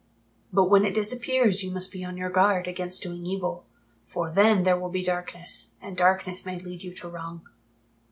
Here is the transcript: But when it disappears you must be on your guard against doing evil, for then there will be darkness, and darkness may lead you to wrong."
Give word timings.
But 0.51 0.65
when 0.67 0.83
it 0.83 0.95
disappears 0.95 1.61
you 1.63 1.69
must 1.69 1.91
be 1.91 2.03
on 2.03 2.17
your 2.17 2.31
guard 2.31 2.67
against 2.67 3.03
doing 3.03 3.23
evil, 3.23 3.67
for 4.07 4.31
then 4.31 4.63
there 4.63 4.75
will 4.79 4.89
be 4.89 5.03
darkness, 5.03 5.75
and 5.79 5.95
darkness 5.95 6.43
may 6.43 6.57
lead 6.57 6.81
you 6.81 6.91
to 6.95 7.07
wrong." 7.07 7.45